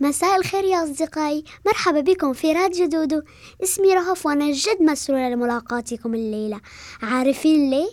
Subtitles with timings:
[0.00, 1.44] مساء الخير يا أصدقائي.
[1.66, 3.22] مرحبا بكم في راديو دودو.
[3.62, 6.60] اسمي رهف وأنا جد مسرورة لملاقاتكم الليلة.
[7.02, 7.90] عارفين ليه؟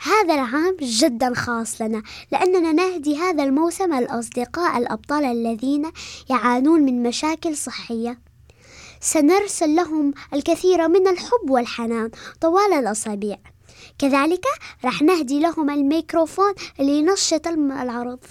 [0.00, 5.90] هذا العام جدا خاص لنا لأننا نهدي هذا الموسم الأصدقاء الأبطال الذين
[6.30, 8.20] يعانون من مشاكل صحية.
[9.00, 13.36] سنرسل لهم الكثير من الحب والحنان طوال الأسابيع.
[13.98, 14.44] كذلك
[14.84, 18.24] رح نهدي لهم الميكروفون لينشط العرض.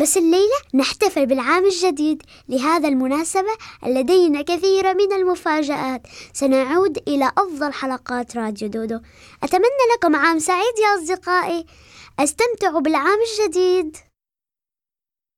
[0.00, 2.22] بس الليلة نحتفل بالعام الجديد.
[2.48, 3.56] لهذا المناسبة
[3.86, 6.02] لدينا كثير من المفاجآت.
[6.32, 9.00] سنعود إلى أفضل حلقات راديو دودو.
[9.42, 11.66] أتمنى لكم عام سعيد يا أصدقائي.
[12.18, 13.96] استمتعوا بالعام الجديد.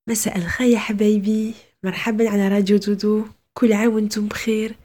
[0.09, 1.55] مساء الخير يا حبايبي.
[1.85, 3.25] مرحبا على راديو دودو.
[3.55, 4.77] كل عام وأنتم بخير.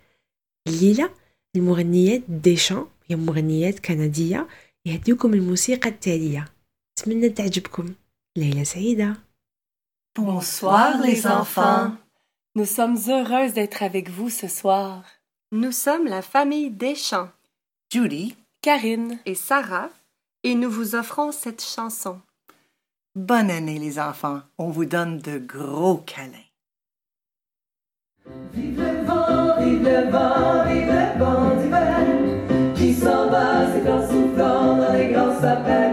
[0.67, 1.09] الليلة
[1.55, 4.47] المغنيات ديشان هي مغنيات كندية.
[4.85, 6.51] يهديكم الموسيقى التالية.
[6.99, 7.93] أتمنى تعجبكم.
[8.37, 9.26] ليلة سعيدة.
[10.17, 11.91] Bonsoir les enfants.
[12.55, 15.03] Nous sommes heureuses d'être avec vous ce soir.
[15.51, 17.29] Nous sommes la famille Deschamps,
[17.91, 19.89] Judy, Karine et Sarah,
[20.43, 22.19] et nous vous offrons cette chanson.
[23.15, 24.41] Bonne année les enfants.
[24.57, 26.31] On vous donne de gros câlins.
[28.53, 31.97] Vive le vent, vive le vent, vive le vent d'hiver
[32.75, 35.86] qui s'en va, c'est en soufflant dans les grands sapins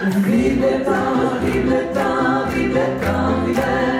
[0.00, 1.02] Vive le temps,
[1.42, 3.28] vive le temps, vive le temps.
[3.44, 3.97] Que le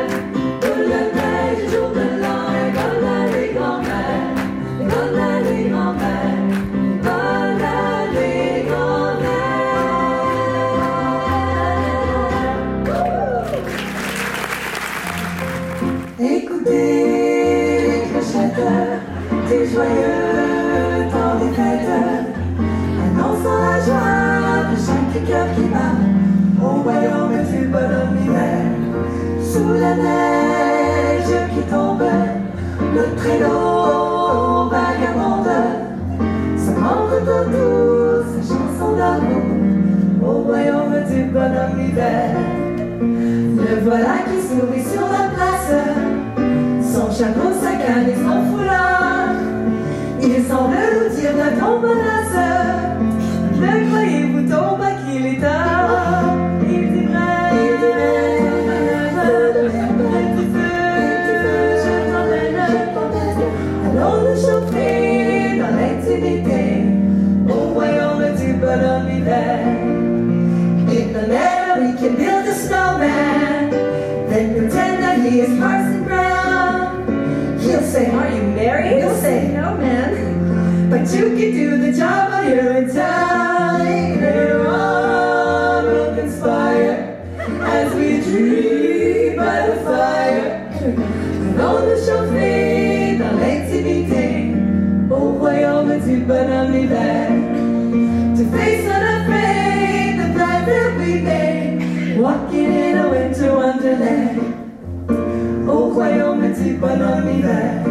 [106.58, 107.82] fancy but not me there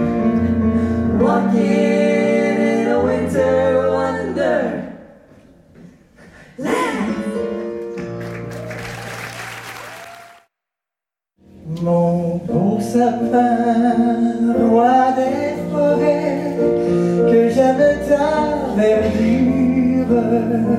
[1.20, 4.84] Walking in a winter wonder.
[11.82, 16.56] Mon beau sapin, roi des forêts,
[17.30, 18.28] que j'aime ta
[18.76, 20.77] verdure.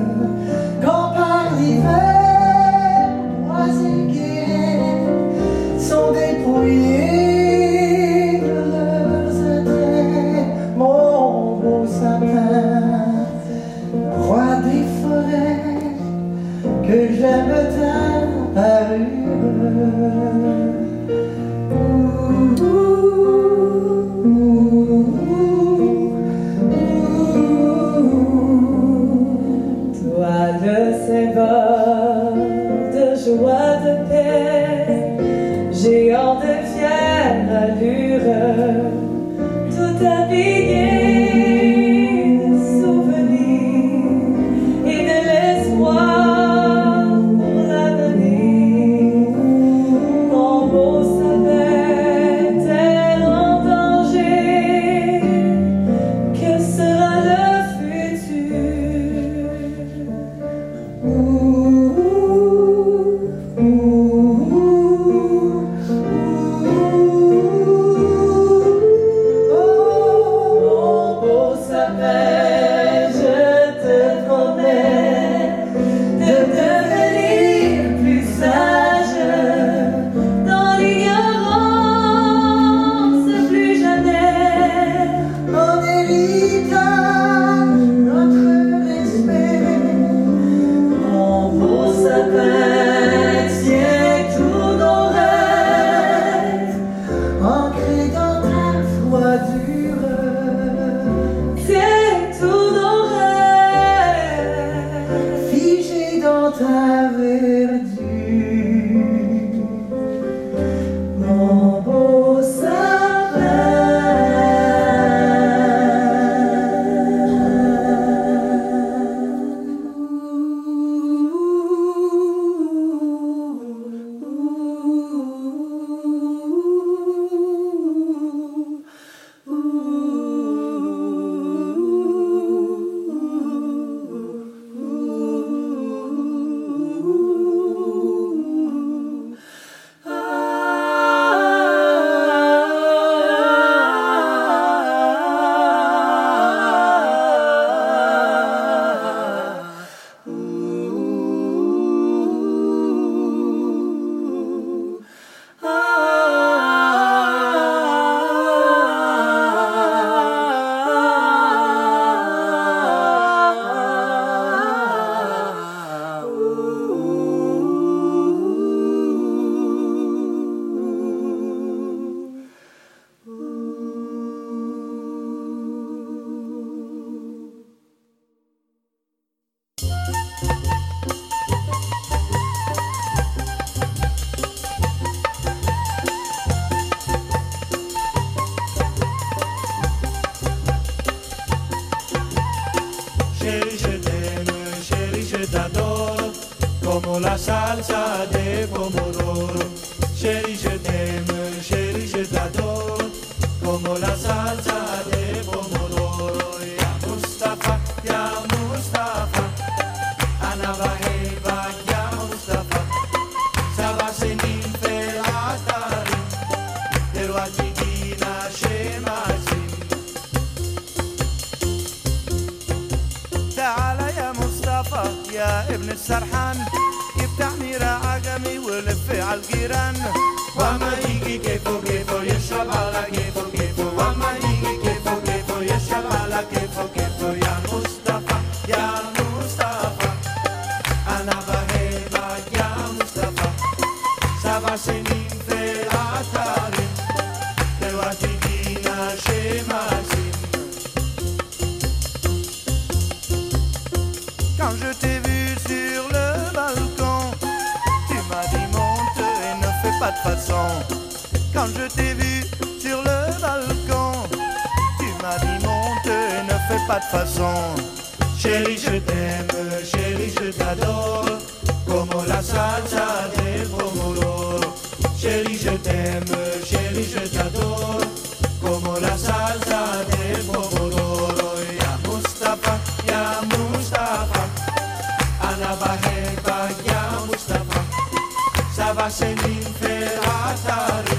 [288.99, 291.17] سبع سنين في العطاري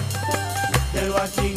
[0.94, 1.54] دلوقتي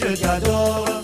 [0.00, 0.94] je t'adore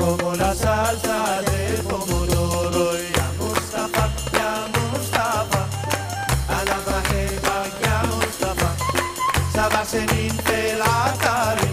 [0.00, 2.86] Como la salsa del pomodoro
[3.16, 4.04] Ya Mustafa,
[4.38, 5.62] ya Mustafa
[6.50, 8.70] أنا بحبك يا مصطفى
[9.54, 11.70] سبع سنين في العطاري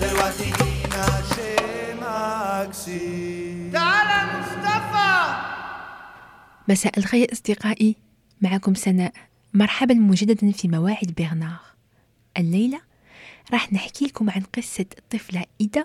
[0.00, 5.34] دلوقتي جينا شي ماكسي تعال مصطفى!
[6.68, 7.96] مساء الخير أصدقائي
[8.40, 9.12] معكم سناء.
[9.54, 11.60] مرحبا مجددا في مواعيد بيرنار.
[12.38, 12.80] الليلة
[13.52, 15.84] راح نحكي لكم عن قصة الطفلة إيدا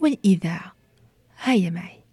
[0.00, 0.76] والإذاعة
[1.42, 2.04] هيا معي.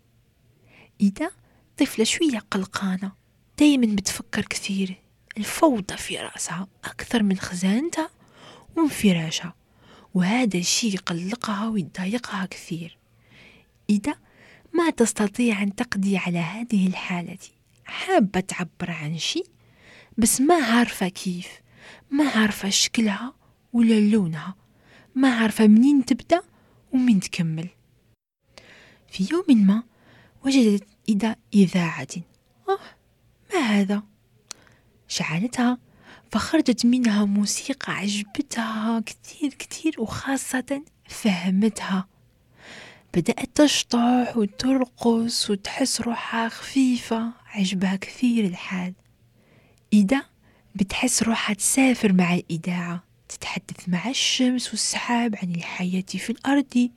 [1.02, 1.32] إيدا
[1.78, 3.12] طفلة شوية قلقانة
[3.60, 5.04] دايما بتفكر كثير.
[5.38, 8.10] الفوضى في رأسها أكثر من خزانتها
[8.78, 9.56] وانفراشها
[10.14, 12.98] وهذا الشيء يقلقها ويضايقها كثير.
[13.90, 14.16] إذا
[14.74, 17.38] ما تستطيع أن تقضي على هذه الحالة
[17.86, 19.48] حابة تعبر عن شيء
[20.18, 21.48] بس ما عارفة كيف
[22.12, 23.34] ما عارفة شكلها
[23.74, 24.56] ولا لونها.
[25.16, 26.42] ما عارفة منين تبدأ
[26.94, 27.70] ومين تكمل.
[29.08, 29.84] في يوم ما
[30.46, 32.08] وجدت إذا إذاعة.
[32.70, 32.80] أوه
[33.54, 34.04] ما هذا؟
[35.08, 35.78] شعلتها
[36.32, 42.08] فخرجت منها موسيقى عجبتها كثير كثير وخاصة فهمتها.
[43.14, 48.94] بدأت تشطح وترقص وتحس روحها خفيفة عجبها كثير الحال.
[49.94, 50.26] إذا
[50.76, 53.04] بتحس روحها تسافر مع الإذاعة.
[53.38, 56.90] تتحدث مع الشمس والسحاب عن الحياة في الأرض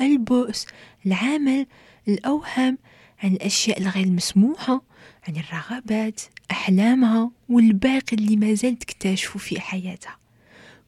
[0.00, 0.66] البؤس
[1.06, 1.66] العمل
[2.08, 2.78] الأوهام
[3.22, 4.82] عن الأشياء الغير مسموحة
[5.28, 6.20] عن الرغبات
[6.50, 10.18] أحلامها والباقي اللي ما زالت تكتشفه في حياتها.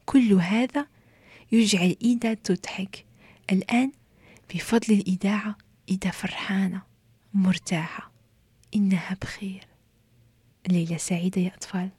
[0.05, 0.87] كل هذا
[1.51, 3.05] يجعل إيدا تضحك.
[3.51, 3.91] الآن
[4.53, 5.57] بفضل الإذاعة
[5.89, 6.81] إيدا فرحانة
[7.33, 8.11] مرتاحة
[8.75, 9.67] إنها بخير.
[10.67, 11.89] ليلة سعيدة يا أطفال.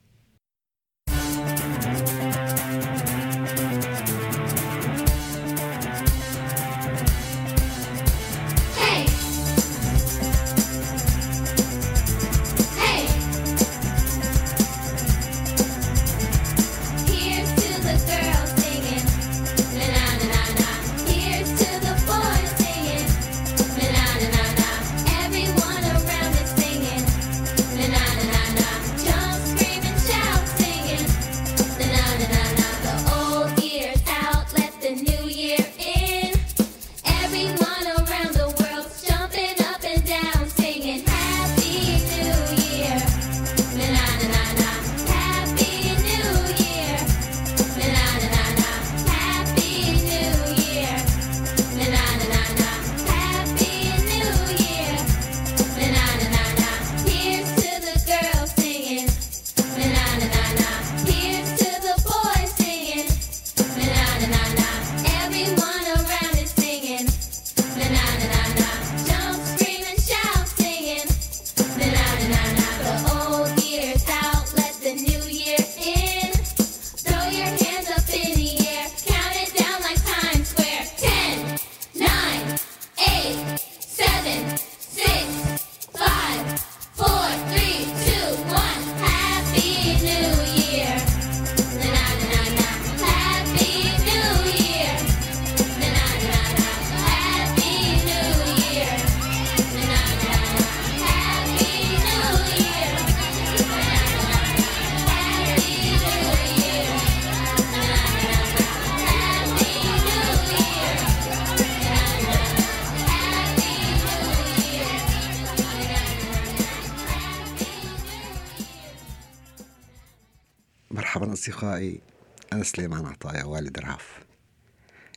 [122.76, 124.25] سليمان عطايا والد رعاف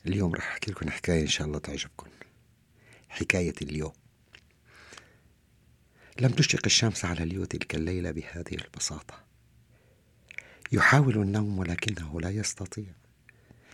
[0.08, 2.08] اليوم راح أحكي لكم حكاية إن شاء الله تعجبكم.
[3.10, 3.94] حكاية اليوم.
[6.20, 9.24] لم تشرق الشمس على اليو تلك الليلة بهذه البساطة.
[10.72, 12.94] يحاول النوم ولكنه لا يستطيع.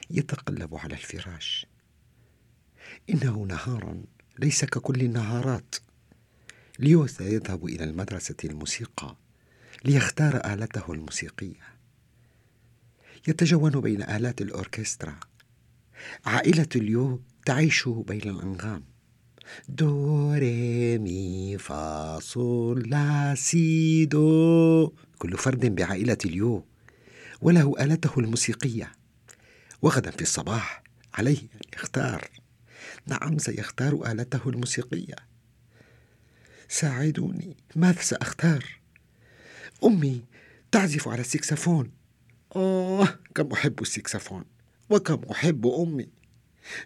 [0.09, 1.65] يتقلب على الفراش.
[3.09, 4.03] إنه نهار
[4.39, 5.75] ليس ككل النهارات.
[6.79, 9.15] ليو سيذهب إلى المدرسة الموسيقى
[9.83, 11.74] ليختار آلته الموسيقية.
[13.27, 15.19] يتجول بين آلات الأوركسترا.
[16.25, 18.83] عائلة ليو تعيش بين الأنغام.
[19.69, 24.93] دو ري مي فا صول لا سي دو.
[25.17, 26.65] كل فرد بعائلة ليو
[27.41, 28.91] وله آلته الموسيقية.
[29.81, 32.29] وغدا في الصباح عليه أن يختار.
[33.07, 35.15] نعم سيختار آلته الموسيقية.
[36.69, 37.57] ساعدوني.
[37.75, 38.65] ماذا سأختار؟
[39.83, 40.23] أمي
[40.71, 41.91] تعزف على السكسفون
[42.55, 44.43] آه كم أحب السكسفون
[44.89, 46.09] وكم أحب أمي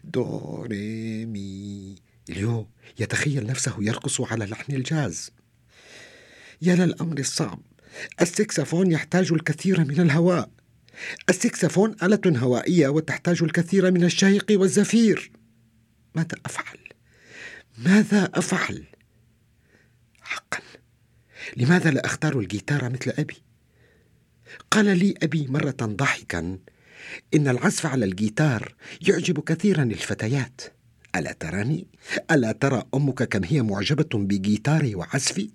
[0.04, 1.96] دو ري مي
[2.30, 2.68] اليو
[3.00, 5.32] يتخيل نفسه يرقص على لحن الجاز
[6.62, 7.60] يا للأمر الصعب
[8.22, 10.50] السكسفون يحتاج الكثير من الهواء
[11.30, 15.32] السكسفون آلة هوائية وتحتاج الكثير من الشهيق والزفير
[16.16, 16.78] ماذا أفعل؟
[17.78, 18.84] ماذا أفعل؟
[20.22, 20.60] حقا
[21.58, 23.49] لماذا لا أختار الجيتار مثل أبي؟
[24.72, 26.58] قال لي أبي مرة ضاحكا
[27.34, 28.76] إن العزف على الجيتار
[29.08, 30.62] يعجب كثيرا الفتيات.
[31.16, 31.88] ألا تراني؟
[32.32, 35.50] ألا ترى أمك كم هي معجبة بجيتاري وعزفي؟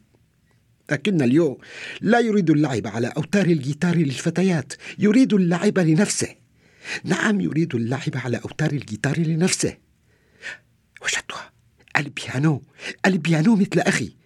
[0.90, 1.60] لكن اليو
[2.00, 6.28] لا يريد اللعب على أوتار الجيتار للفتيات يريد اللعب لنفسه.
[7.04, 9.76] نعم يريد اللعب على أوتار الجيتار لنفسه.
[11.02, 11.52] وجدتها
[11.96, 12.62] البيانو
[13.06, 14.16] البيانو مثل أخي.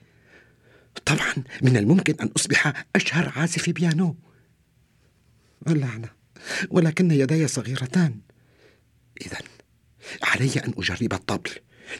[1.04, 4.16] طبعا من الممكن أن أصبح أشهر عازف بيانو.
[5.66, 6.08] اللعنة
[6.70, 8.20] ولكن يداي صغيرتان.
[9.26, 9.38] إذا
[10.22, 11.50] علي أن أجرب الطبل.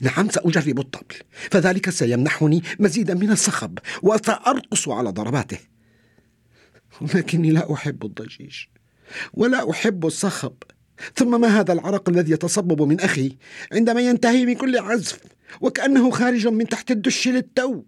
[0.01, 1.17] نعم سأجرب الطبل.
[1.51, 5.59] فذلك سيمنحني مزيدا من الصخب وسأرقص على ضرباته.
[7.01, 8.55] ولكني لا أحب الضجيج
[9.35, 10.55] ولا أحب الصخب.
[11.17, 13.37] ثم ما هذا العرق الذي يتصبب من أخي؟
[13.73, 15.21] عندما ينتهي من كل عزف
[15.61, 17.85] وكأنه خارج من تحت الدش للتو.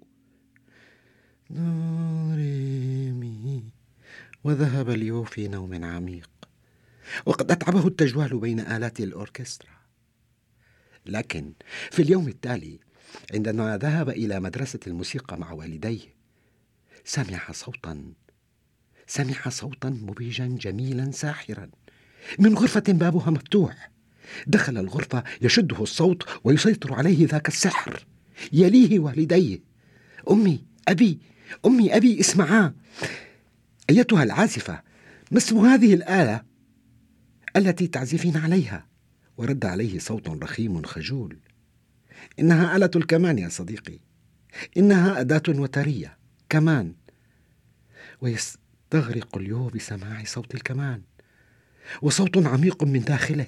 [1.51, 3.00] دو ري مي
[4.45, 6.31] وذهب اليو في نوم عميق.
[7.27, 9.81] وقد أتعبه التجوال بين آلات الأوركسترا.
[11.07, 11.53] لكن
[11.91, 12.79] في اليوم التالي
[13.35, 16.15] عندما ذهب إلى مدرسة الموسيقى مع والديه
[17.05, 18.13] سمع صوتا
[19.07, 21.71] سمع صوتا مبهجا جميلا ساحرا.
[22.39, 23.91] من غرفة بابها مفتوح.
[24.47, 28.07] دخل الغرفة يشده الصوت ويسيطر عليه ذاك السحر.
[28.53, 29.61] يليه والديه.
[30.31, 31.19] أمي أبي
[31.67, 32.75] أمي أبي اسمعا.
[33.91, 34.83] أيتها العازفة
[35.31, 36.43] ما اسم هذه الآلة
[37.57, 38.87] التي تعزفين عليها؟
[39.37, 41.39] ورد عليه صوت رخيم خجول.
[42.39, 43.99] إنها آلة الكمان يا صديقي.
[44.77, 46.95] إنها أداة وترية كمان.
[48.21, 51.03] ويستغرق اليو بسماع صوت الكمان.
[52.03, 53.47] وصوت عميق من داخله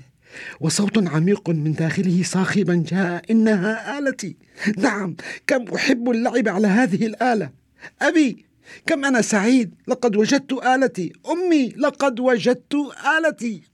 [0.61, 3.31] وصوت عميق من داخله صاخبا جاء.
[3.31, 4.37] إنها آلتي.
[4.79, 7.51] نعم كم أحب اللعب على هذه الآلة.
[8.03, 8.52] أبي!
[8.87, 11.13] كم أنا سعيد لقد وجدت آلتي.
[11.31, 12.75] أمي لقد وجدت
[13.19, 13.72] آلتي.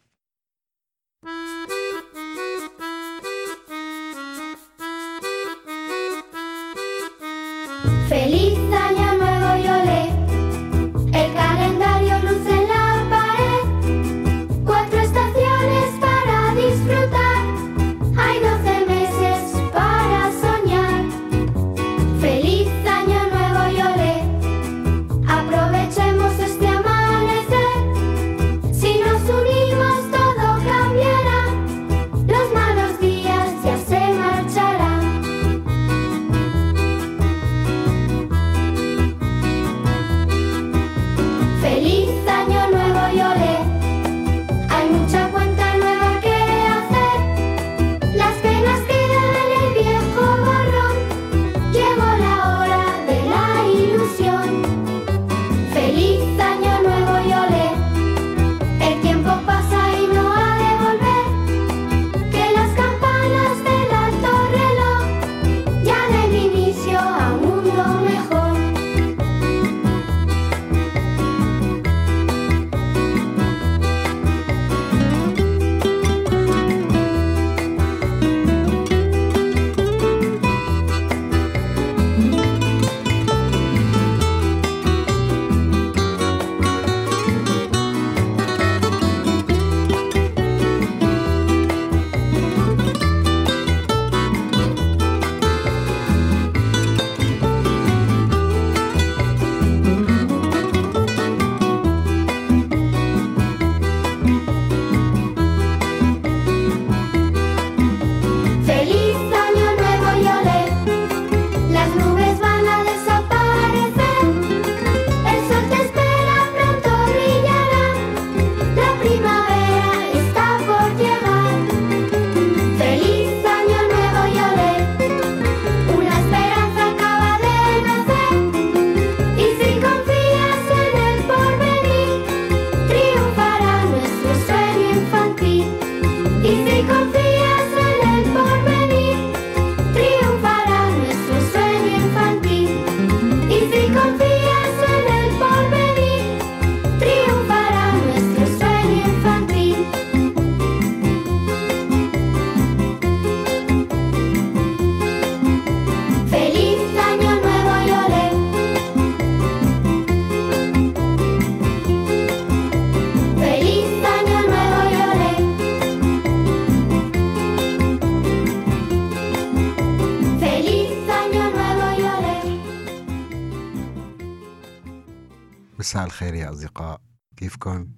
[176.19, 177.01] الخير يا أصدقاء.
[177.37, 177.89] كيفكم؟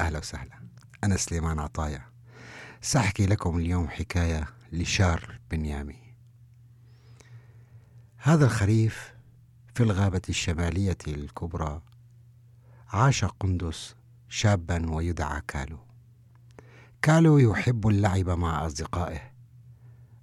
[0.00, 0.68] أهلا وسهلا.
[1.04, 2.02] أنا سليمان عطايا.
[2.80, 6.14] سأحكي لكم اليوم حكاية لشارل بنيامي.
[8.16, 9.14] هذا الخريف
[9.74, 11.82] في الغابة الشمالية الكبرى
[12.88, 13.94] عاش قندس
[14.28, 15.78] شابا ويدعى كالو.
[17.02, 19.20] كالو يحب اللعب مع أصدقائه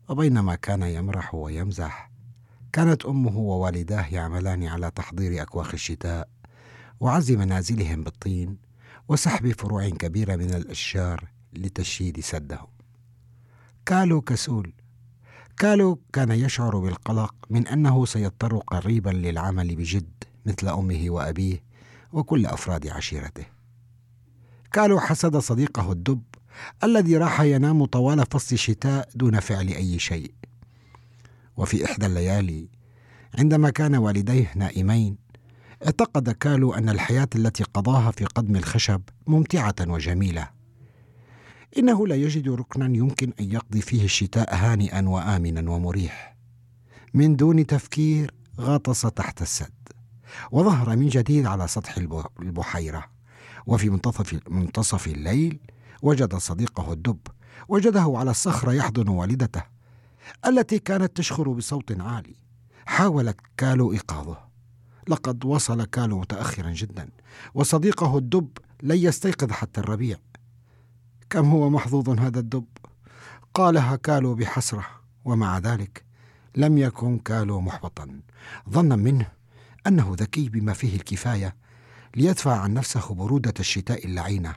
[0.10, 2.12] وبينما كان يمرح ويمزح
[2.73, 6.40] كانت أمه ووالداه يعملان على تحضير أكواخ الشتاء.
[7.02, 8.58] وعزل منازلهم بالطين
[9.08, 12.68] وسحب فروع كبيرة من الأشجار لتشييد سدهم.
[13.86, 14.74] كالو كسول
[15.58, 21.64] كالو كان يشعر بالقلق من أنه سيضطر قريبا للعمل بجد مثل أمه وأبيه
[22.14, 23.46] وكل أفراد عشيرته.
[24.72, 26.22] كالو حسد صديقه الدب
[26.84, 30.34] الذي راح ينام طوال فصل الشتاء دون فعل أي شيء.
[31.58, 32.70] وفي إحدى الليالي
[33.40, 35.18] عندما كان والديه نائمين
[35.86, 40.50] اعتقد كالو أن الحياة التي قضاها في قدم الخشب ممتعة وجميلة.
[41.78, 46.38] إنه لا يجد ركنا يمكن أن يقضي فيه الشتاء هانئا وآمنا ومريح.
[47.13, 49.74] من دون تفكير غطس تحت السد
[50.52, 51.98] وظهر من جديد على سطح
[52.39, 53.06] البحيرة.
[53.67, 55.60] وفي منتصف, منتصف الليل
[56.02, 57.20] وجد صديقه الدب
[57.67, 59.63] وجده على الصخرة يحضن والدته
[60.48, 62.36] التي كانت تشخر بصوت عالي.
[62.86, 64.51] حاول كالو إيقاظه.
[65.08, 67.10] لقد وصل كالو متأخرا جدا
[67.54, 70.18] وصديقه الدب لن يستيقظ حتى الربيع.
[71.30, 72.66] كم هو محظوظ هذا الدب؟
[73.54, 74.86] قالها كالو بحسرة
[75.26, 76.04] ومع ذلك
[76.56, 78.22] لم يكن كالو محبطا.
[78.70, 79.32] ظنا منه
[79.88, 81.56] أنه ذكي بما فيه الكفاية
[82.16, 84.56] ليدفع عن نفسه برودة الشتاء اللعينة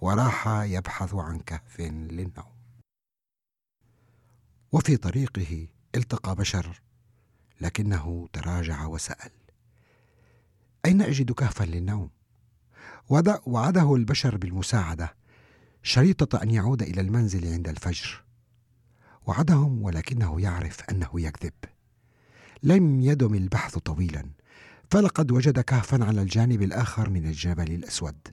[0.00, 2.60] وراح يبحث عن كهف للنوم.
[4.72, 6.80] وفي طريقه التقى بشر
[7.60, 9.30] لكنه تراجع وسأل
[10.84, 12.10] أين أجد كهفا للنوم؟
[13.46, 15.14] وعده البشر بالمساعدة
[15.82, 18.24] شريطة أن يعود إلى المنزل عند الفجر.
[19.26, 21.52] وعدهم ولكنه يعرف أنه يكذب.
[22.62, 24.30] لم يدم البحث طويلا
[24.90, 28.28] فلقد وجد كهفا على الجانب الآخر من الجبل الأسود.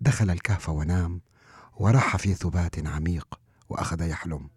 [0.00, 1.20] دخل الكهف ونام
[1.76, 4.50] وراح في ثبات عميق وأخذ يحلم.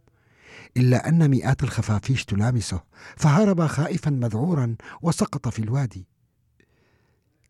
[0.78, 2.84] إلا أن مئات الخفافيش تلامسه
[3.18, 6.11] فهرب خائفا مذعورا وسقط في الوادي.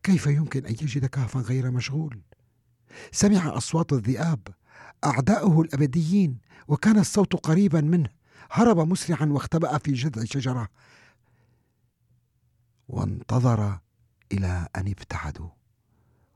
[0.03, 2.21] كيف يمكن أن يجد كهفا غير مشغول؟
[3.11, 4.47] سمع أصوات الذئاب
[5.05, 6.37] أعداؤه الأبديين
[6.67, 8.09] وكان الصوت قريبا منه
[8.51, 10.67] هرب مسرعا واختبأ في جذع شجرة
[12.87, 13.79] وانتظر
[14.31, 15.49] إلى أن ابتعدوا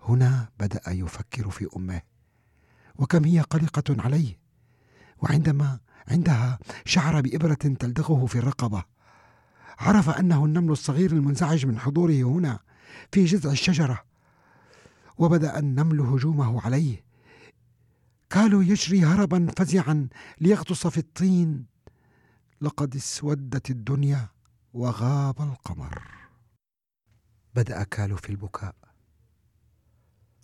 [0.08, 2.02] هنا بدأ يفكر في أمه.
[2.96, 4.40] وكم هي قلقة عليه.
[5.18, 8.84] وعندما عندها شعر بإبرة تلدغه في الرقبة.
[9.80, 12.60] عرف أنه النمل الصغير المنزعج من حضوره هنا.
[13.12, 14.04] في جذع الشجرة
[15.18, 17.04] وبدأ النمل هجومه عليه.
[18.30, 20.08] كالو يجري هربا فزعا
[20.42, 21.66] ليغطس في الطين.
[22.62, 24.28] لقد اسودت الدنيا
[24.74, 26.02] وغاب القمر.
[27.56, 28.76] بدأ كالو في البكاء.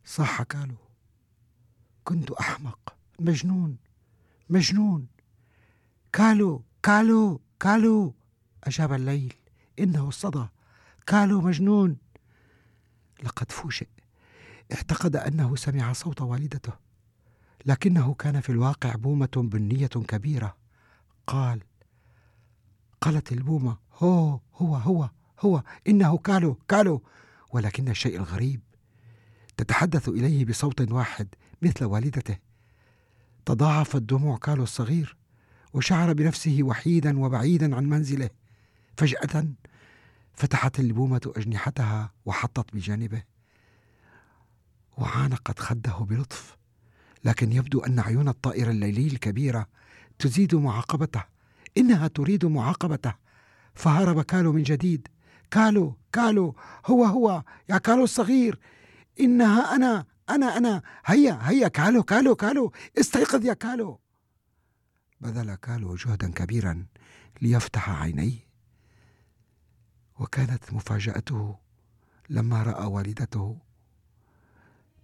[0.06, 0.76] صاح كالو
[2.04, 3.78] كنت أحمق مجنون
[4.50, 5.08] مجنون.
[6.14, 8.14] كالو كالو كالو.
[8.64, 9.34] أجاب الليل
[9.80, 10.46] إنه الصدى
[11.08, 11.98] كالو مجنون.
[13.24, 13.88] لقد فوجئ
[14.74, 16.74] اعتقد أنه سمع صوت والدته.
[17.66, 20.58] لكنه كان في الواقع بومة بنية كبيرة.
[21.28, 21.62] قال
[23.02, 27.02] قالت البومة هو هو هو هو إنه كالو كالو.
[27.52, 28.62] ولكن الشيء الغريب
[29.58, 31.28] تتحدث إليه بصوت واحد
[31.62, 32.38] مثل والدته.
[33.46, 35.18] تضاعفت دموع كالو الصغير
[35.74, 38.30] وشعر بنفسه وحيدا وبعيدا عن منزله.
[38.98, 39.46] فجأة
[40.34, 43.24] فتحت البومة أجنحتها وحطت بجانبه.
[44.98, 46.58] وعانقت خده بلطف
[47.24, 49.68] لكن يبدو أن عيون الطائر الليلي الكبيرة
[50.20, 51.24] تزيد معاقبته.
[51.78, 53.14] إنها تريد معاقبته.
[53.74, 55.08] فهرب كالو من جديد.
[55.52, 58.60] كالو كالو هو هو يا كالو الصغير.
[59.20, 60.82] إنها أنا أنا أنا.
[61.06, 62.72] هيا هيا كالو كالو كالو.
[63.00, 64.00] استيقظ يا كالو.
[65.22, 66.86] بذل كالو جهدا كبيرا
[67.42, 68.51] ليفتح عينيه.
[70.22, 71.58] وكانت مفاجأته
[72.30, 73.58] لما رأى والدته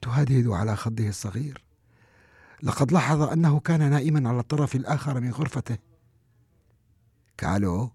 [0.01, 1.63] تهدهد على خده الصغير.
[2.63, 5.77] لقد لاحظ أنه كان نائما على الطرف الآخر من غرفته.
[7.37, 7.91] كالو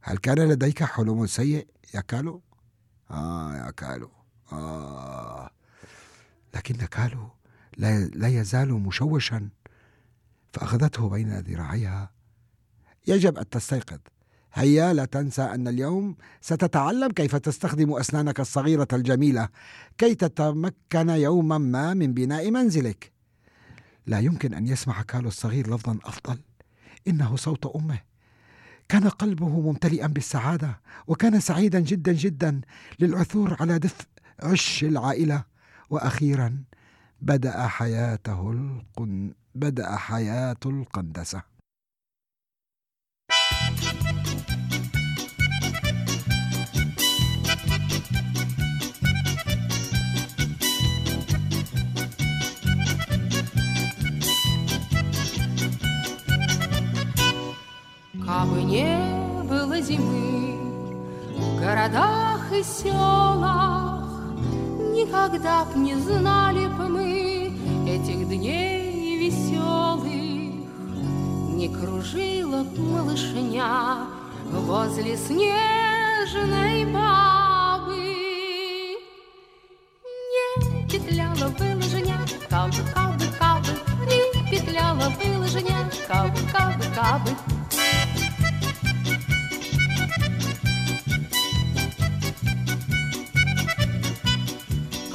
[0.00, 2.42] هل كان لديك حلم سيء يا كالو؟
[3.10, 4.10] آه يا كالو.
[4.52, 5.50] آه.
[6.54, 7.28] لكن كالو
[7.76, 9.48] لا, لا يزال مشوشا
[10.52, 12.10] فأخذته بين ذراعيها.
[13.06, 13.98] يجب أن تستيقظ.
[14.54, 19.48] هيا لا تنسى أن اليوم ستتعلم كيف تستخدم أسنانك الصغيرة الجميلة
[19.98, 23.12] كي تتمكن يوما ما من بناء منزلك.
[24.06, 26.38] لا يمكن أن يسمع كالو الصغير لفظا أفضل.
[27.08, 27.98] إنه صوت أمه.
[28.88, 32.60] كان قلبه ممتلئا بالسعادة وكان سعيدا جدا جدا
[33.00, 34.04] للعثور على دفء
[34.42, 35.44] عش العائلة.
[35.90, 36.64] وأخيرا
[37.20, 39.34] بدأ حياته القن...
[39.54, 41.53] بدأ حياة القندسة.
[61.74, 64.04] Городах и селах,
[64.94, 67.52] Никогда б не знали б мы
[67.88, 70.04] этих дней веселых.
[71.58, 74.06] Не кружила б малышня
[74.52, 77.96] возле снежной бабы.
[80.34, 83.72] Не петляла бы лыжня, кабы, кабы, кабы,
[84.06, 87.30] Не петляла бы лыжня, кабы, кабы, кабы.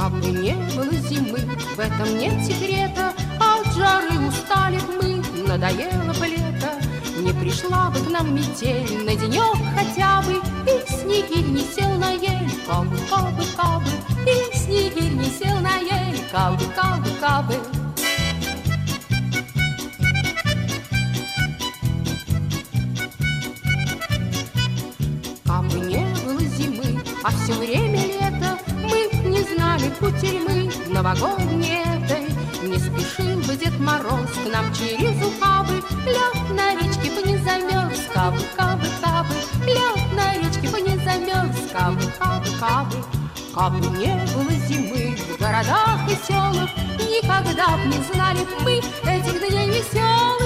[0.10, 1.38] Кабы не было зимы,
[1.76, 6.72] в этом нет секрета, От жары устали мы, надоело бы лето,
[7.19, 12.13] Не пришла бы к нам метель на денек хотя бы, И снегирь не сел на
[12.13, 13.91] ель, кабы, кабы, кабы,
[14.26, 17.56] И снегирь не сел на ель, кабы, кабы, кабы.
[25.45, 27.79] Кабы не было зимы, а все время
[29.89, 32.28] не знали кутерьмы новогодней этой.
[32.67, 37.99] Не спешил бы Дед Мороз к нам через ухабы, Лед на речке бы не замерз,
[38.13, 42.97] кабы, кабы, кабы, Лед на речке бы не замерз, кабы, кабы, кабы.
[43.54, 49.69] Кабы не было зимы в городах и селах, Никогда б не знали мы этих дней
[49.69, 50.38] веселых.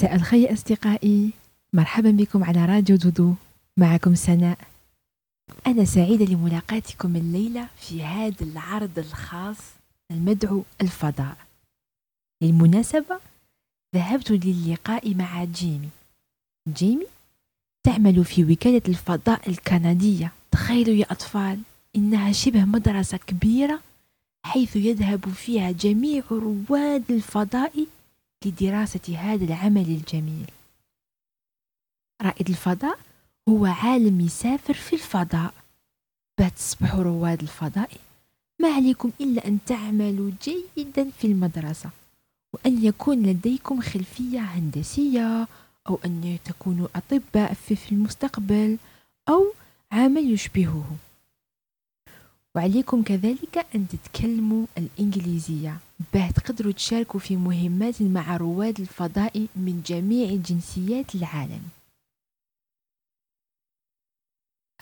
[0.00, 1.30] مساء الخير أصدقائي.
[1.72, 3.34] مرحبا بكم على راديو دودو.
[3.76, 4.58] معكم سناء.
[5.66, 9.56] أنا سعيدة لملاقاتكم الليلة في هذا العرض الخاص
[10.10, 11.36] المدعو الفضاء.
[12.42, 13.20] للمناسبة
[13.94, 15.88] ذهبت للقاء مع جيمي.
[16.68, 17.06] جيمي
[17.84, 20.32] تعمل في وكالة الفضاء الكندية.
[20.50, 21.60] تخيلوا يا أطفال
[21.96, 23.80] إنها شبه مدرسة كبيرة
[24.46, 27.86] حيث يذهب فيها جميع رواد الفضاء
[28.44, 30.50] لدراسة هذا العمل الجميل.
[32.22, 32.98] رائد الفضاء
[33.48, 35.54] هو عالم يسافر في الفضاء.
[36.56, 37.90] تصبحوا رواد الفضاء
[38.58, 41.90] ما عليكم إلا أن تعملوا جيدا في المدرسة
[42.52, 45.48] وأن يكون لديكم خلفية هندسية
[45.88, 48.78] أو أن تكونوا أطباء في المستقبل
[49.28, 49.52] أو
[49.92, 50.96] عمل يشبهه.
[52.56, 55.78] وعليكم كذلك أن تتكلموا الإنجليزية.
[56.14, 61.62] باه تقدروا تشاركوا في مهمات مع رواد الفضاء من جميع جنسيات العالم.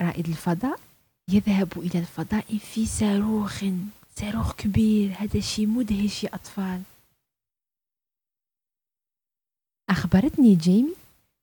[0.01, 0.81] رائد الفضاء
[1.29, 3.65] يذهب إلى الفضاء في صاروخ
[4.17, 6.83] صاروخ كبير هذا شيء مدهش يا أطفال.
[9.91, 10.95] أخبرتني جيمي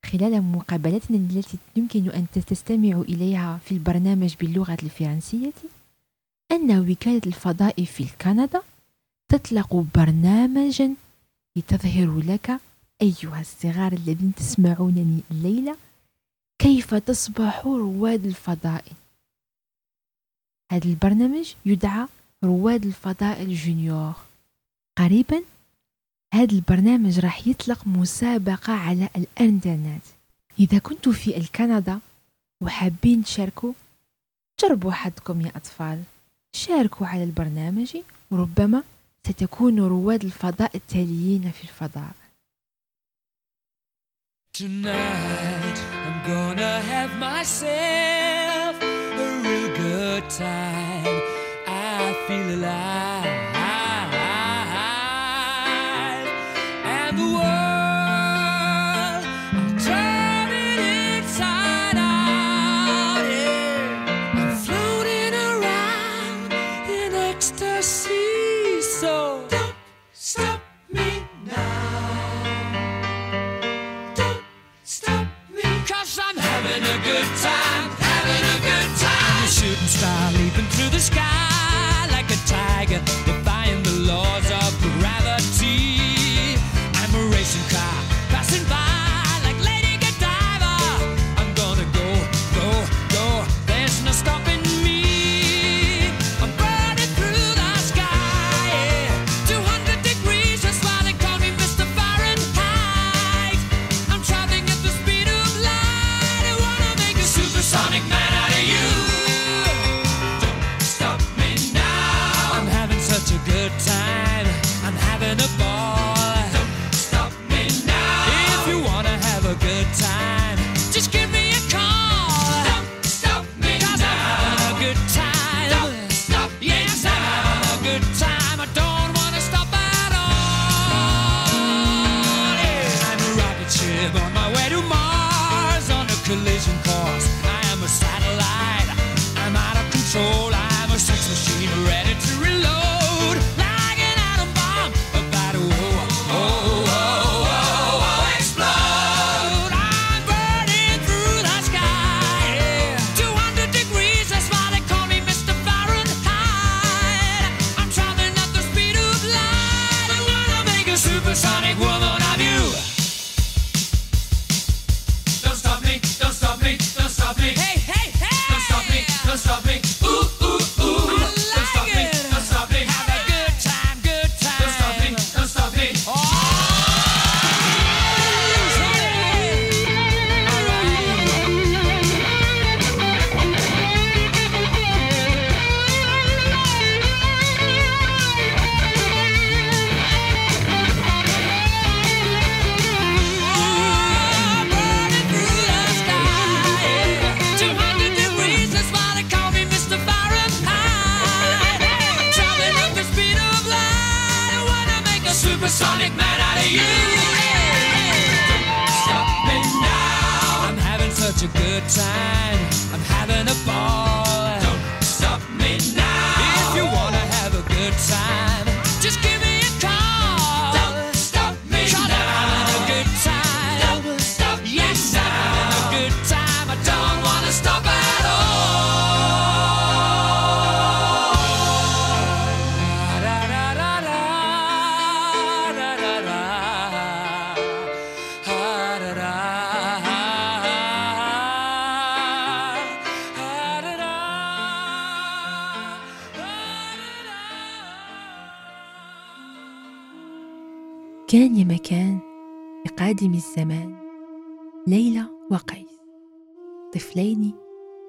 [0.06, 5.52] خلال مقابلتنا التي يمكن أن تستمعوا إليها في البرنامج باللغة الفرنسية
[6.52, 8.62] أن وكالة الفضاء في كندا
[9.28, 10.94] تطلق برنامجا
[11.56, 12.60] لتظهر لك
[13.02, 15.76] أيها الصغار الذين تسمعونني الليلة
[16.58, 18.84] كيف تصبح رواد الفضاء؟
[20.72, 22.06] هذا البرنامج يدعى
[22.44, 24.14] رواد الفضاء الجونيور.
[24.98, 25.42] قريبا
[26.34, 30.02] هذا البرنامج راح يطلق مسابقة على الإنترنت.
[30.58, 31.98] إذا كنتوا في الكندا
[32.60, 33.72] وحابين تشاركوا
[34.60, 36.02] جربوا حظكم يا أطفال.
[36.56, 37.96] شاركوا على البرنامج
[38.30, 38.82] وربما
[39.26, 42.10] ستكونوا رواد الفضاء التاليين في الفضاء
[44.62, 48.74] Tonight I'm gonna have myself
[49.24, 51.16] a real good time.
[51.66, 53.55] I feel alive.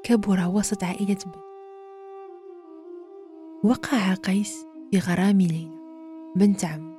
[0.07, 1.35] كبرا وسط عائلة بنت
[3.63, 5.77] وقع قيس في غرام ليلى
[6.35, 6.97] بنت عمه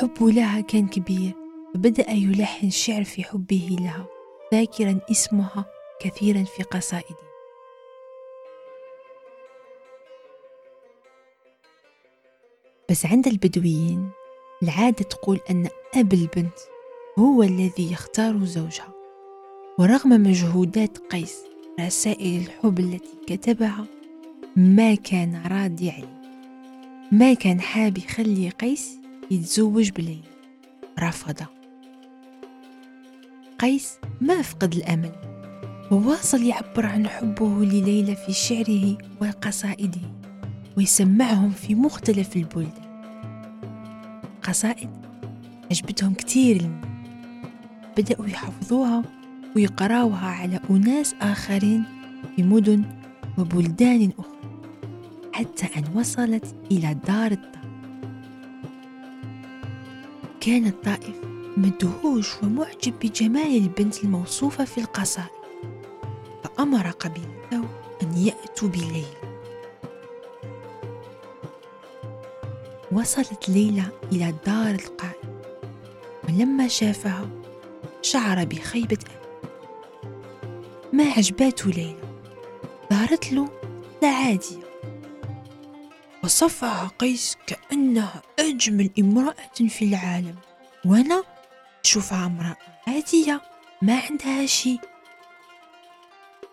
[0.00, 1.32] حبه لها كان كبير
[1.74, 4.06] فبدأ يلحن شعر في حبه لها
[4.54, 5.64] ذاكرا اسمها
[6.00, 7.26] كثيرا في قصائده.
[12.90, 14.10] بس عند البدويين
[14.62, 16.58] العادة تقول أن أب البنت
[17.18, 18.92] هو الذي يختار زوجها
[19.78, 23.84] ورغم مجهودات قيس رسائل الحب التي كتبها
[24.56, 26.22] ما كان راضي عليه
[27.12, 28.98] ما كان حاب يخلي قيس
[29.30, 30.20] يتزوج بليلى
[31.00, 31.36] رفض.
[33.58, 35.12] قيس ما فقد الأمل
[35.90, 40.00] وواصل يعبر عن حبه لليلى في شعره وقصائده
[40.76, 43.02] ويسمعهم في مختلف البلدان.
[44.42, 44.90] قصائد
[45.70, 46.70] عجبتهم كتير
[47.96, 49.02] بدأوا يحفظوها
[49.56, 51.84] ويقراوها على أناس آخرين
[52.36, 52.84] في مدن
[53.38, 54.36] وبلدان أخرى
[55.32, 57.66] حتى أن وصلت إلى دار الطائف.
[60.40, 61.16] كان الطائف
[61.56, 65.28] مدهوش ومعجب بجمال البنت الموصوفة في القصائد
[66.44, 67.68] فأمر قبيلته
[68.02, 69.04] أن يأتوا بليلى.
[72.92, 75.36] وصلت ليلى إلى دار القائد
[76.28, 77.28] ولما شافها
[78.02, 79.15] شعر بخيبة أمل
[80.96, 81.96] ما عجباته ليلى.
[82.90, 83.48] ظهرت له
[84.02, 84.66] عادية
[86.24, 90.34] وصفها قيس كأنها أجمل امرأة في العالم.
[90.84, 91.24] وأنا
[91.84, 93.40] أشوفها امرأة عادية
[93.82, 94.80] ما عندها شيء.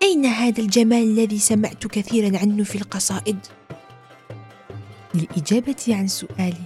[0.03, 3.39] أين هذا الجمال الذي سمعت كثيرا عنه في القصائد؟
[5.13, 6.63] للإجابة عن سؤاله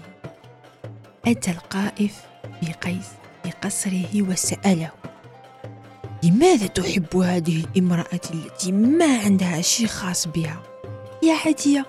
[1.28, 2.22] أتى القائف
[2.62, 3.08] بقيس
[3.44, 4.92] في قصره وسأله.
[6.24, 10.64] لماذا تحب هذه الامرأة التي ما عندها شيء خاص بها؟
[11.24, 11.86] يا عادية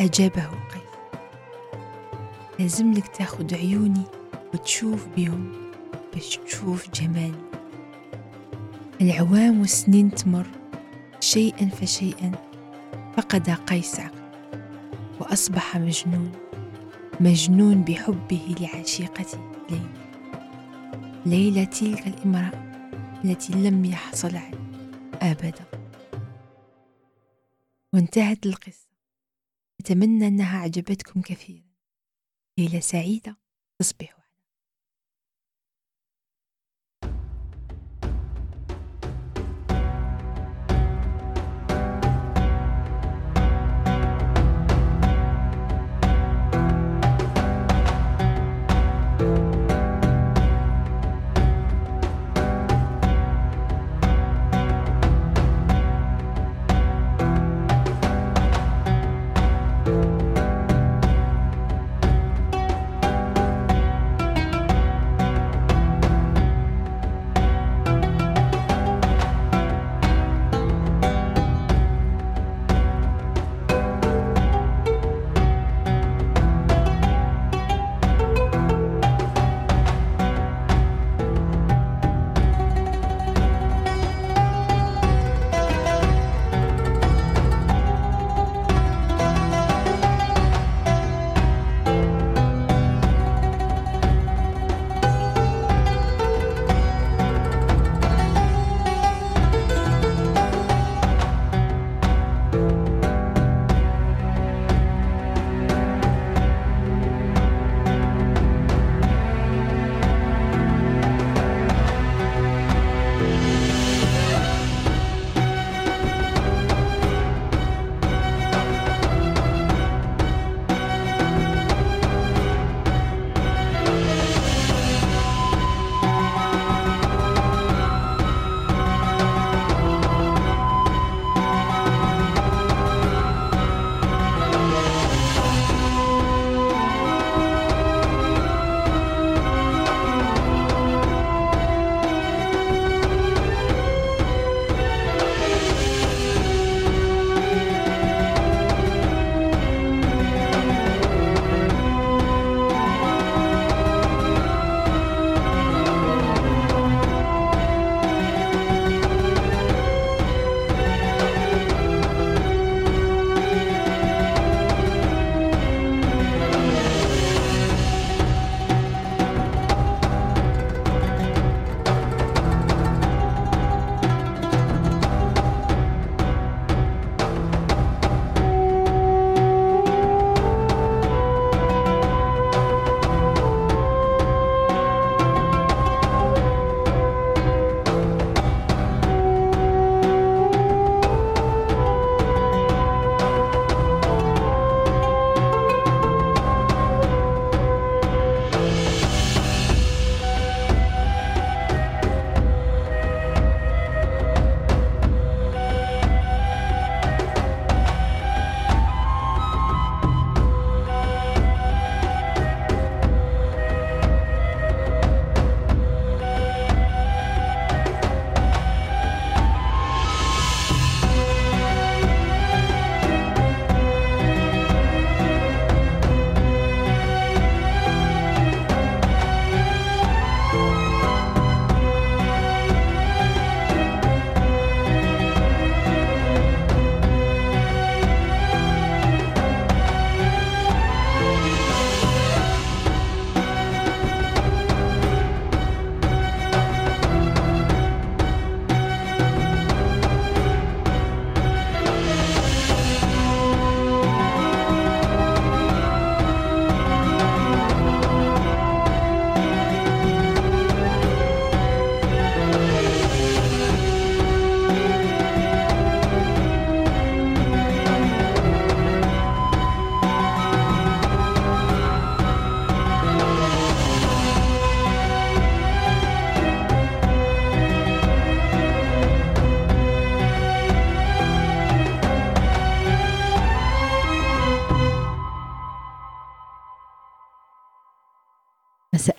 [0.00, 0.82] أجابه قيس.
[2.58, 4.02] لازم لك تاخد عيوني
[4.54, 5.52] وتشوف بهم
[6.14, 7.46] باش تشوف جمالي
[9.00, 10.46] العوام والسنين تمر
[11.20, 12.32] شيئا فشيئا
[13.16, 14.26] فقد قيس عقله
[15.20, 16.32] وأصبح مجنون
[17.20, 19.38] مجنون بحبه لعشيقته
[19.70, 20.05] ليلى.
[21.26, 22.90] ليلى تلك الإمرأة
[23.24, 24.60] التي لم يحصل عليها
[25.14, 25.64] أبدا.
[27.92, 28.88] وانتهت القصة.
[29.80, 31.66] أتمنى أنها عجبتكم كثيرا.
[32.58, 33.36] ليلة سعيدة.
[33.78, 34.15] تصبحوا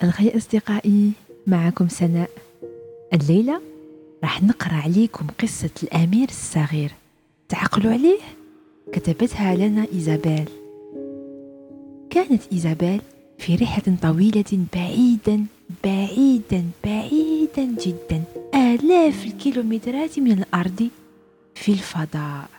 [0.08, 1.12] الخير أصدقائي
[1.48, 2.30] معكم سناء.
[3.14, 3.62] الليلة
[4.24, 6.92] راح نقرأ عليكم قصة الأمير الصغير.
[7.50, 8.20] تعقلوا عليه؟
[8.94, 10.50] كتبتها لنا إيزابيل.
[12.10, 13.02] كانت إيزابيل
[13.38, 15.46] في رحلة طويلة بعيدا
[15.84, 18.24] بعيدا بعيدا جدا.
[18.56, 20.90] آلاف الكيلومترات من الأرض
[21.56, 22.50] في الفضاء.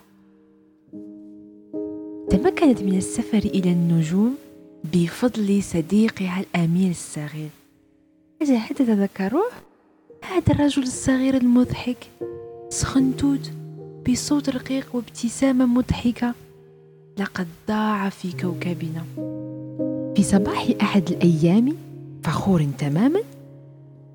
[2.31, 4.37] تمكنت من السفر إلى النجوم
[4.85, 7.51] بفضل صديقها الأمير الصغير.
[8.43, 9.51] أجل هل تتذكروه؟
[10.23, 12.11] هذا الرجل الصغير المضحك.
[12.69, 13.51] سخنتوت
[14.09, 16.35] بصوت رقيق وابتسامة مضحكة.
[17.19, 19.05] لقد ضاع في كوكبنا.
[20.17, 21.77] في صباح أحد الأيام
[22.25, 23.21] فخور تماما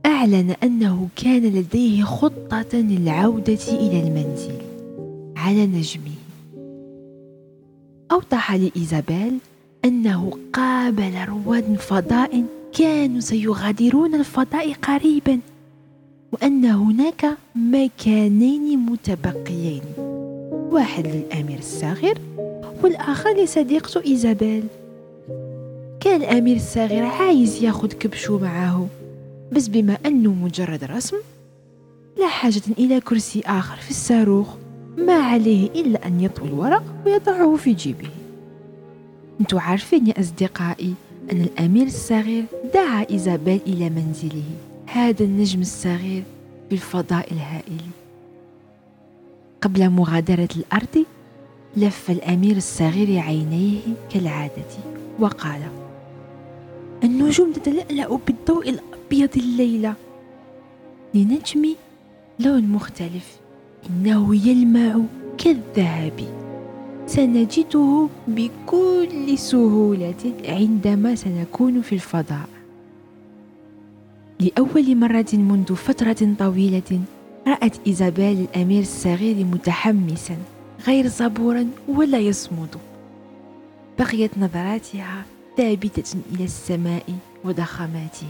[0.05, 4.61] أعلن أنه كان لديه خطة للعودة إلى المنزل
[5.35, 6.15] على نجمه.
[8.11, 9.37] أوضح لإيزابيل
[9.85, 12.43] أنه قابل رواد فضاء
[12.77, 15.39] كانوا سيغادرون الفضاء قريبا
[16.31, 17.25] وأن هناك
[17.55, 19.81] مكانين متبقيين.
[20.71, 22.17] واحد للأمير الصغير
[22.83, 24.63] والآخر لصديقته إيزابيل.
[25.99, 28.87] كان الأمير الصغير عايز ياخد كبشو معاه
[29.51, 31.17] بس بما أنه مجرد رسم
[32.17, 34.47] لا حاجة إلى كرسي آخر في الصاروخ
[34.97, 38.09] ما عليه إلا أن يطوي الورق ويضعه في جيبه.
[39.41, 40.93] أنتوا عارفين يا أصدقائي
[41.31, 44.43] أن الأمير الصغير دعا إيزابيل إلى منزله
[44.85, 46.23] هذا النجم الصغير
[46.69, 47.81] في الفضاء الهائل.
[49.61, 51.05] قبل مغادرة الأرض
[51.77, 53.79] لف الأمير الصغير عينيه
[54.09, 54.71] كالعادة
[55.19, 55.61] وقال
[57.03, 59.93] النجوم تتلألأ بالضوء الأبيض الليلة.
[61.13, 61.75] لنجمي
[62.39, 63.37] لون مختلف
[63.89, 64.99] إنه يلمع
[65.37, 66.42] كالذهب
[67.07, 72.49] سنجده بكل سهولة عندما سنكون في الفضاء.
[74.39, 77.01] لأول مرة منذ فترة طويلة
[77.47, 80.37] رأت إيزابيل الأمير الصغير متحمسا
[80.87, 82.75] غير صبورا ولا يصمد.
[83.99, 85.25] بقيت نظراتها
[85.57, 87.03] ثابتة إلى السماء
[87.45, 88.27] وضخاماته.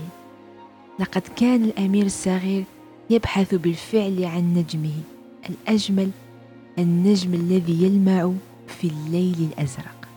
[1.00, 2.64] لقد كان الأمير الصغير
[3.10, 4.98] يبحث بالفعل عن نجمه
[5.50, 6.10] الأجمل
[6.80, 8.32] النجم الذي يلمع
[8.68, 10.08] في الليل الأزرق.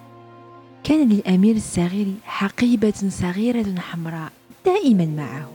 [0.84, 4.32] كان للأمير الصغير حقيبة صغيرة حمراء
[4.64, 5.50] دائما معه.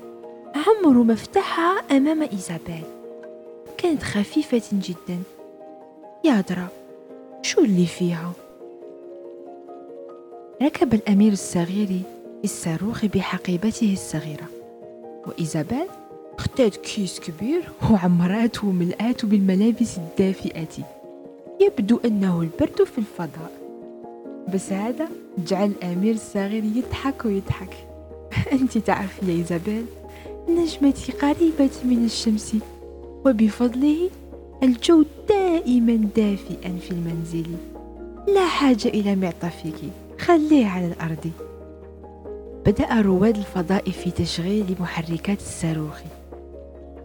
[0.56, 2.84] عمر مفتاحها أمام إيزابيل.
[3.78, 5.20] كانت خفيفة جدا.
[6.26, 6.68] يا ترى
[7.42, 8.32] شو اللي فيها؟
[10.62, 12.02] ركب الأمير الصغير
[12.44, 14.48] الصاروخ بحقيبته الصغيرة.
[15.28, 15.88] وإيزابيل
[16.40, 21.01] اختارت كيس كبير وعمراته وملآته بالملابس الدافئة.
[21.62, 23.52] يبدو أنه البرد في الفضاء.
[24.54, 25.08] بس هذا
[25.48, 27.88] جعل الأمير الصغير يضحك ويضحك.
[28.62, 29.86] أنت تعرفي يا إيزابيل
[30.50, 32.56] نجمتي قريبة من الشمس
[33.26, 34.10] وبفضله
[34.64, 37.46] الجو دائما دافئا في المنزل.
[38.28, 39.80] لا حاجة إلى معطفك
[40.20, 41.32] خليه على الأرض.
[42.66, 46.00] بدأ رواد الفضاء في تشغيل محركات الصاروخ.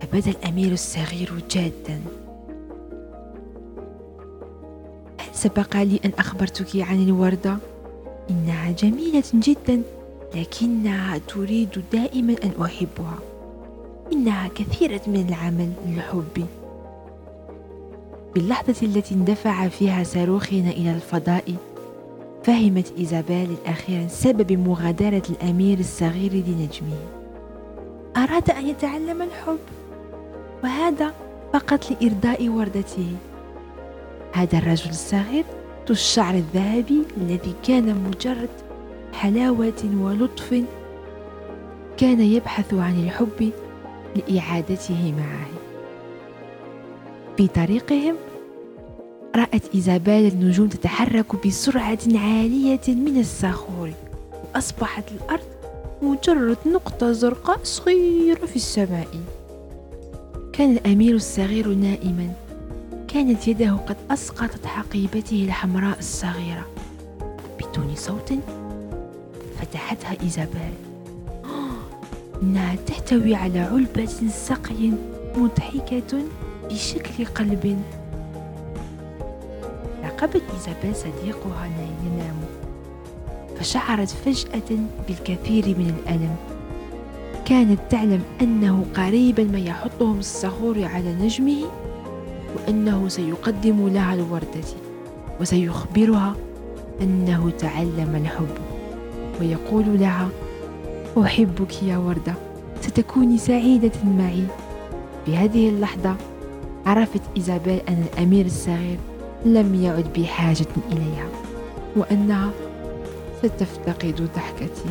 [0.01, 2.01] فبدا الأمير الصغير جادا.
[5.37, 7.57] سبق لي أن أخبرتك عن الوردة؟
[8.31, 9.83] إنها جميلة جدا
[10.35, 13.19] لكنها تريد دائما أن أحبها.
[14.13, 16.47] إنها كثيرة من العمل للحب.
[18.35, 21.55] باللحظة التي اندفع فيها صاروخنا إلى الفضاء
[22.45, 26.99] فهمت إيزابيل أخيرا سبب مغادرة الأمير الصغير لنجمه.
[28.17, 29.59] أراد أن يتعلم الحب
[30.65, 31.13] وهذا
[31.53, 33.13] فقط لإرضاء وردته.
[34.33, 35.45] هذا الرجل الصغير
[35.87, 38.49] ذو الشعر الذهبي الذي كان مجرد
[39.13, 40.63] حلاوة ولطف
[41.97, 43.51] كان يبحث عن الحب
[44.17, 45.49] لإعادته معه.
[47.37, 48.17] في طريقهم
[49.37, 53.91] رأت إيزابيل النجوم تتحرك بسرعة عالية من الصخور.
[54.55, 55.47] وأصبحت الأرض
[56.03, 59.09] مجرد نقطة زرقاء صغيرة في السماء.
[60.53, 62.33] كان الأمير الصغير نائما.
[63.17, 66.67] كانت يده قد أسقطت حقيبته الحمراء الصغيرة.
[67.59, 68.33] بدون صوت
[69.61, 70.75] فتحتها إيزابيل.
[72.43, 74.91] إنها تحتوي على علبة سقي
[75.37, 76.19] مضحكة
[76.71, 77.83] بشكل قلب.
[80.05, 81.67] راقبت إيزابيل صديقها
[82.07, 82.37] ينام
[83.59, 86.37] فشعرت فجأة بالكثير من الألم.
[87.45, 91.86] كانت تعلم أنه قريبا ما يحطهم الصخور على نجمه.
[92.57, 94.67] وأنه سيقدم لها الوردة
[95.41, 96.35] وسيخبرها
[97.03, 98.57] أنه تعلم الحب.
[99.41, 100.29] ويقول لها
[101.19, 102.35] أحبك يا وردة
[102.81, 104.45] ستكوني سعيدة معي.
[105.27, 106.17] في هذه اللحظة
[106.87, 108.99] عرفت إيزابيل أن الأمير الصغير
[109.45, 111.29] لم يعد بحاجة إليها
[111.97, 112.51] وأنها
[113.43, 114.91] ستفتقد ضحكته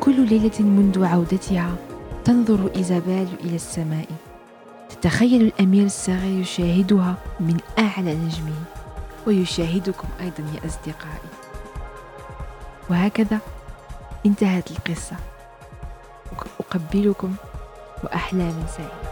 [0.00, 1.74] كل ليلة منذ عودتها
[2.24, 4.06] تنظر إيزابيل إلى السماء.
[5.02, 8.62] تخيلوا الأمير الصغير يشاهدها من أعلى نجمه
[9.26, 11.30] ويشاهدكم أيضا يا أصدقائي.
[12.90, 13.38] وهكذا
[14.26, 15.16] انتهت القصة.
[16.60, 17.34] أقبلكم
[18.04, 19.09] وأحلام سعيدة.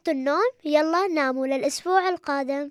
[0.00, 0.50] وقت النوم.
[0.64, 2.70] يلا ناموا للأسبوع القادم.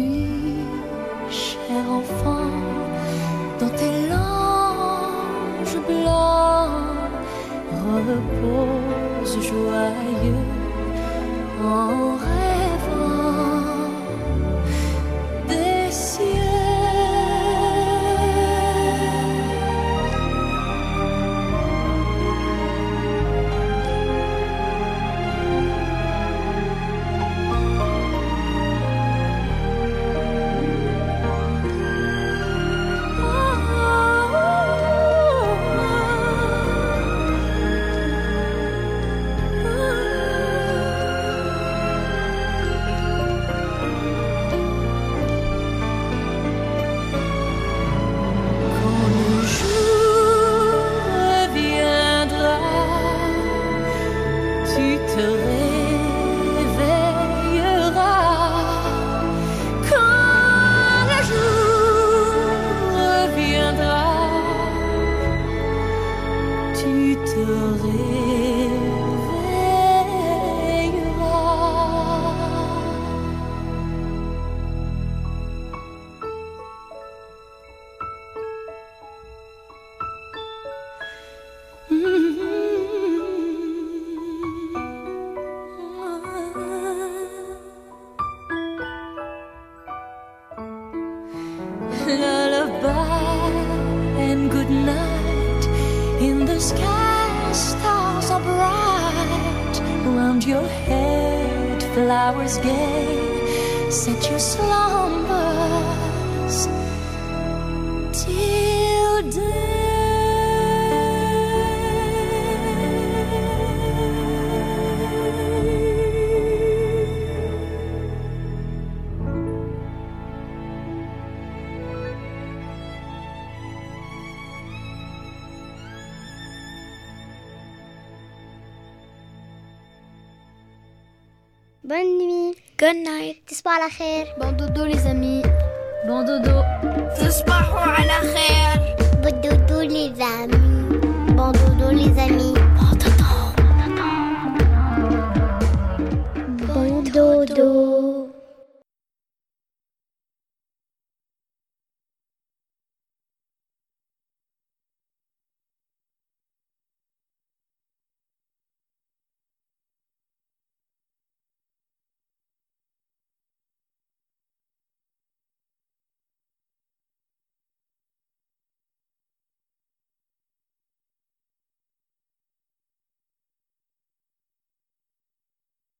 [134.37, 135.40] Bon dodo les amis.